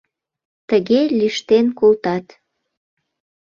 [0.69, 2.25] Тыге лиштен колтат.